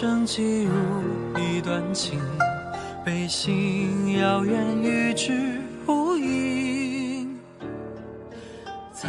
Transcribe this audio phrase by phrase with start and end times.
[0.00, 0.70] 生记入
[1.42, 2.20] 一段情，
[3.04, 7.36] 背信遥远与之无影。
[8.92, 9.08] 再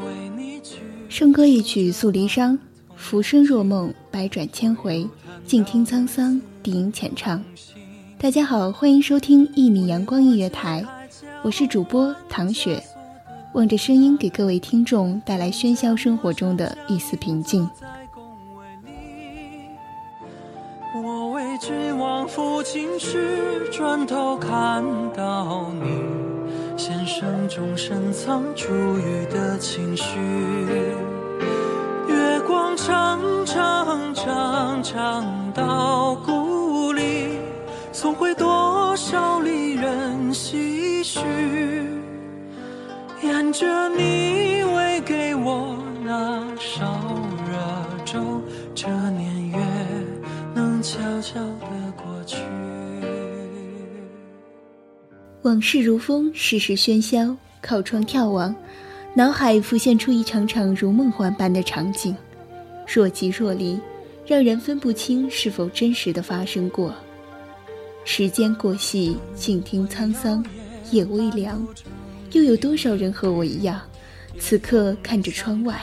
[0.00, 0.78] 为你去。
[1.08, 2.58] 笙歌一曲诉离殇，
[2.96, 5.08] 浮生若梦，百转千回，
[5.46, 7.40] 静听沧桑，低吟浅唱。
[8.18, 10.84] 大家好，欢迎收听一米阳光音乐台，
[11.42, 12.82] 我是主播唐雪，
[13.54, 17.70] 望着声音给各位听众带来喧嚣生活中的一丝平静。
[21.66, 24.84] 君王抚琴时，转头看
[25.16, 26.00] 到你，
[26.76, 30.20] 弦声中深藏珠玉的情绪。
[32.08, 37.36] 月光长长长长到故里，
[37.90, 41.18] 送回多少离人唏嘘。
[43.22, 46.95] 沿着你喂给我那烧
[55.46, 58.52] 往事如风，世事喧嚣，靠窗眺望，
[59.14, 62.16] 脑海浮现出一场场如梦幻般的场景，
[62.84, 63.78] 若即若离，
[64.26, 66.92] 让人分不清是否真实的发生过。
[68.04, 70.44] 时间过隙，静听沧桑，
[70.90, 71.64] 夜微凉，
[72.32, 73.80] 又有多少人和我一样，
[74.40, 75.80] 此刻看着窗外，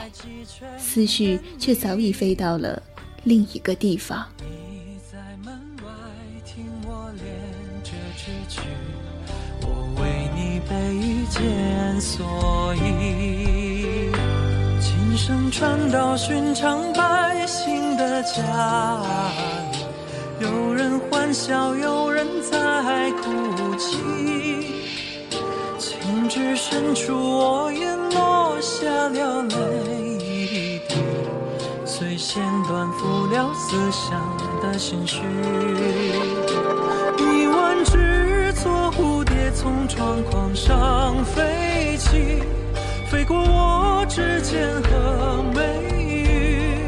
[0.77, 2.83] 思绪却早已飞到了
[3.23, 4.27] 另一个地方。
[10.69, 11.41] 为你备一件
[11.99, 14.11] 蓑衣。
[14.79, 18.41] 琴声传到寻常百姓的家
[19.71, 19.77] 里，
[20.39, 23.97] 有人欢笑，有人在哭泣。
[25.77, 30.81] 情至深处，我也落下了泪滴。
[31.85, 34.19] 随弦断付了思乡
[34.61, 35.21] 的心绪。
[39.55, 42.43] 从窗框上飞起，
[43.09, 45.61] 飞过我指尖和眉
[45.99, 46.87] 宇。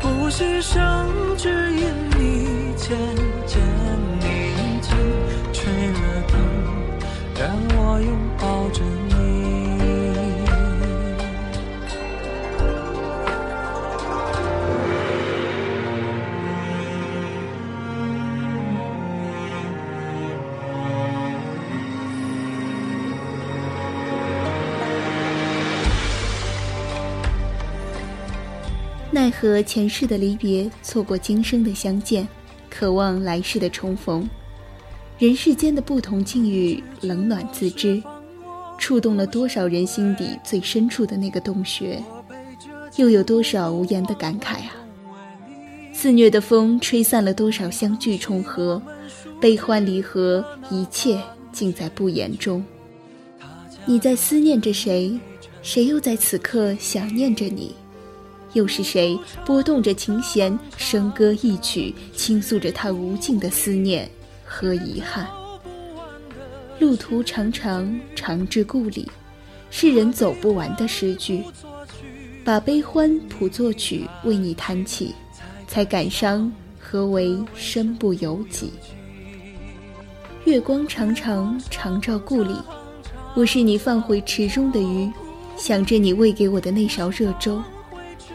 [0.00, 1.08] 呼吸声
[29.14, 32.26] 奈何前世的离别，错过今生的相见，
[32.70, 34.26] 渴望来世的重逢。
[35.18, 38.02] 人世间的不同境遇，冷暖自知，
[38.78, 42.02] 触动了多少人心底最深处的那个洞穴，
[42.96, 44.72] 又有多少无言的感慨啊！
[45.92, 48.80] 肆虐的风吹散了多少相聚重合，
[49.38, 51.20] 悲欢离合，一切
[51.52, 52.64] 尽在不言中。
[53.84, 55.20] 你在思念着谁？
[55.60, 57.76] 谁又在此刻想念着你？
[58.54, 64.10] 又是谁拨动着琴弦，笙歌一曲，倾诉着他无尽的思念
[64.44, 65.26] 和遗憾？
[66.78, 69.08] 路途长长，长至故里，
[69.70, 71.42] 是人走不完的诗句。
[72.44, 75.14] 把悲欢谱作曲，为你弹起，
[75.68, 78.72] 才感伤何为身不由己。
[80.44, 82.56] 月光长长，长照故里，
[83.36, 85.08] 我是你放回池中的鱼，
[85.56, 87.62] 想着你喂给我的那勺热粥，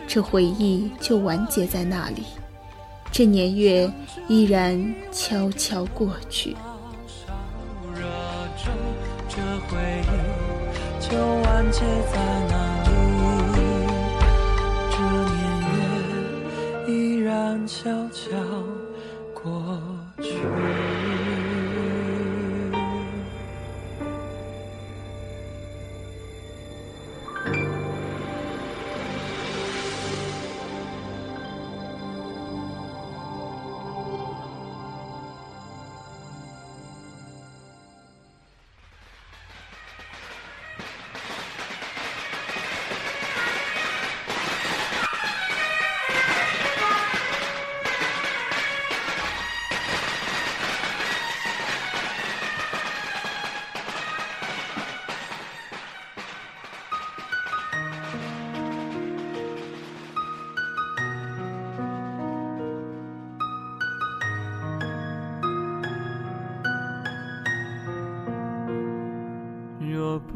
[0.07, 2.23] 这回忆就完结在那里。
[3.11, 3.91] 这年月
[4.29, 6.55] 依然悄悄过去。
[7.93, 8.01] 热
[8.57, 8.71] 粥，
[9.27, 9.35] 这
[9.67, 11.81] 回忆就完结
[12.11, 12.17] 在
[12.47, 12.89] 那里。
[14.91, 14.97] 这
[15.35, 15.39] 年
[16.87, 18.37] 月依然悄悄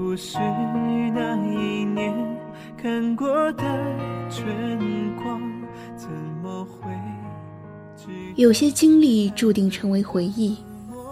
[0.01, 0.39] 不是
[1.13, 2.11] 那一年
[2.75, 3.63] 看过的
[4.31, 5.39] 春光，
[5.95, 6.09] 怎
[6.41, 6.91] 么会
[8.35, 10.57] 有些经历注定成为回忆，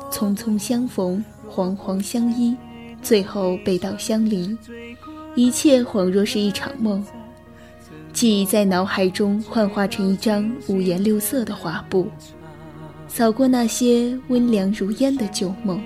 [0.10, 2.58] 匆匆相逢，惶惶相依，
[3.00, 4.58] 最后背道相离，
[5.36, 7.06] 一切恍若是一场梦。
[8.12, 12.08] 记忆在脑海中幻化成一张五颜六色的画布，
[13.08, 15.80] 扫过那些温凉如烟的旧梦，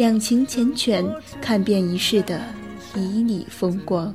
[0.00, 1.04] 两情缱绻，
[1.42, 2.40] 看遍一世的
[2.94, 4.14] 旖旎风光。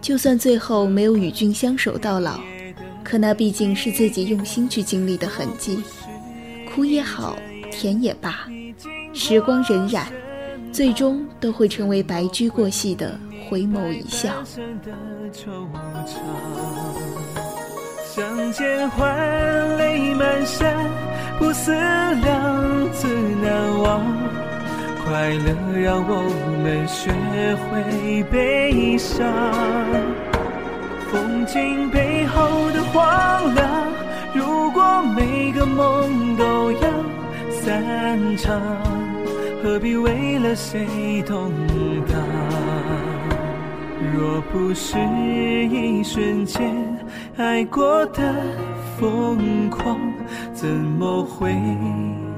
[0.00, 2.40] 就算最后没有与君相守到老，
[3.04, 5.82] 可那毕竟是自己用心去经历的痕迹，
[6.72, 7.36] 苦也好，
[7.70, 8.48] 甜也罢，
[9.12, 10.06] 时光荏苒，
[10.72, 13.20] 最终都会成为白驹过隙的
[13.50, 14.42] 回眸一笑。
[18.14, 20.74] 相见欢，泪满衫，
[21.38, 23.06] 不思量，自
[23.42, 24.45] 难忘。
[25.08, 26.20] 快乐让我
[26.64, 27.12] 们学
[27.54, 29.24] 会悲伤，
[31.12, 33.86] 风景背后的荒凉。
[34.34, 34.82] 如果
[35.16, 36.80] 每个梦都要
[37.52, 38.60] 散场，
[39.62, 41.52] 何必为了谁动
[42.08, 42.18] 荡？
[44.12, 44.98] 若不是
[45.70, 46.74] 一瞬间
[47.36, 48.34] 爱过的
[48.98, 49.96] 疯狂，
[50.52, 51.54] 怎么会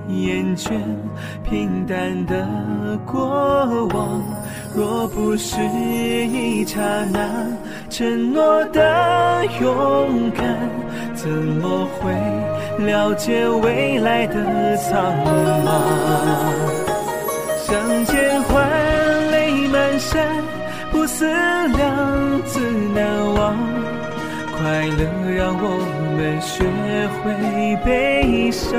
[0.09, 0.71] 厌倦
[1.45, 2.47] 平淡的
[3.07, 4.23] 过往？
[4.75, 6.81] 若不是一刹
[7.13, 7.19] 那
[7.89, 10.45] 承诺的勇敢，
[11.15, 12.13] 怎么会
[12.85, 15.15] 了解未来的苍
[15.65, 15.69] 茫？
[17.67, 20.27] 相见欢，泪满衫。
[20.91, 22.61] 不思量，自
[22.95, 23.57] 难忘。
[24.57, 25.05] 快乐
[25.37, 25.65] 让我
[26.17, 26.65] 们学
[27.19, 28.79] 会悲伤。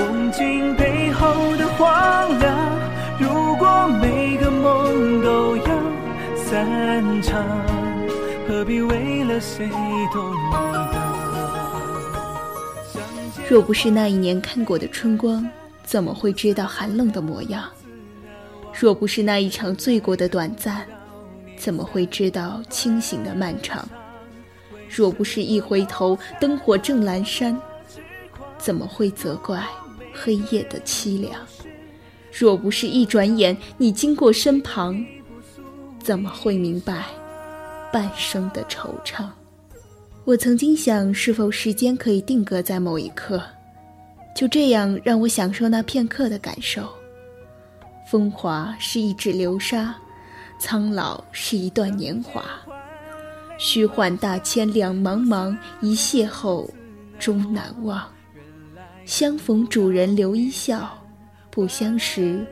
[0.00, 2.58] 风景背后的荒凉，
[3.18, 5.64] 如果每个梦都要
[6.38, 7.44] 散场，
[8.48, 9.68] 何必为了谁
[10.10, 10.80] 动荡？
[13.46, 15.46] 若不是那一年看过的春光，
[15.84, 17.68] 怎么会知道寒冷的模样？
[18.72, 20.82] 若不是那一场醉过的短暂，
[21.58, 23.86] 怎么会知道清醒的漫长？
[24.88, 27.54] 若不是一回头，灯火正阑珊，
[28.56, 29.62] 怎么会责怪
[30.22, 31.40] 黑夜的凄凉？
[32.32, 35.04] 若不是一转眼，你经过身旁，
[35.98, 37.04] 怎么会明白
[37.92, 39.24] 半生的惆怅？
[40.24, 43.42] 我曾经想，是否时间可以定格在某一刻，
[44.36, 46.88] 就这样让我享受那片刻的感受。
[48.10, 49.94] 风华是一指流沙，
[50.58, 52.44] 苍老是一段年华。
[53.58, 56.68] 虚幻大千两茫茫，一邂逅
[57.18, 58.02] 终难忘。
[59.10, 60.88] 相逢主人留一笑，
[61.50, 62.46] 不相识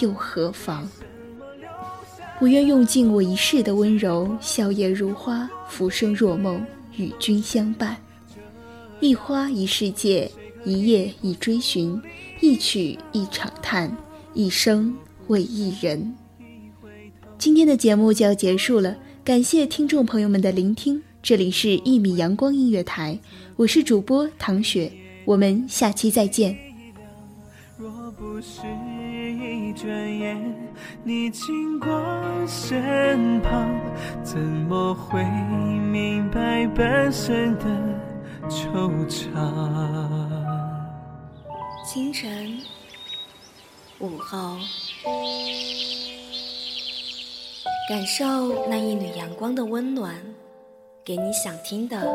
[0.00, 0.88] 又何妨？
[2.40, 6.64] 我愿用尽我一世的温柔，笑靥如花，浮生若梦，
[6.96, 7.94] 与君相伴。
[9.00, 10.32] 一花一世界，
[10.64, 12.00] 一叶一追寻，
[12.40, 13.94] 一曲一场叹。
[14.32, 14.96] 一生
[15.26, 16.14] 为一人。
[17.36, 21.02] 今天的节目就要结束了，感谢听众朋友们的聆听。
[21.22, 23.20] 这里是《一米阳光音乐台》，
[23.56, 24.90] 我是主播唐雪，
[25.28, 26.56] 我们下期再见。
[27.76, 30.42] 若不是一转眼，
[31.04, 31.86] 你经过
[32.46, 33.68] 身旁，
[34.24, 35.22] 怎么会
[35.92, 37.66] 明白半生的
[38.48, 39.28] 惆怅？
[41.84, 42.58] 清晨。
[43.98, 44.56] 午后，
[47.86, 50.14] 感受那一缕阳光的温暖，
[51.04, 52.10] 给你想听的，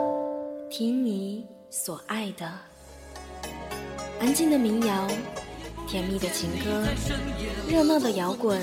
[0.68, 2.52] 听你所爱的。
[4.24, 5.06] 安静的民谣，
[5.86, 6.82] 甜蜜的情歌，
[7.70, 8.58] 热闹的摇滚，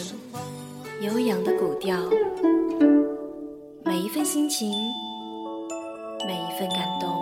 [1.03, 1.99] 悠扬的古调。
[3.85, 4.73] 每一份心情，
[6.27, 7.15] 每一份感动，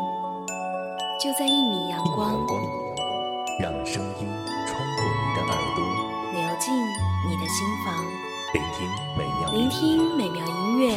[1.20, 2.46] 就在一米阳光，
[3.58, 4.28] 让声音
[4.68, 5.84] 穿过你的耳朵，
[6.32, 6.72] 流进
[7.28, 7.92] 你的心房。
[8.54, 10.94] 聆听美妙聆听美妙音乐，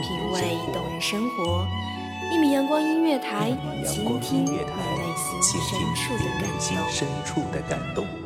[0.00, 1.66] 品味动人生活。
[2.56, 4.56] 阳光音乐台，倾听你
[6.40, 8.25] 内心深处的感动。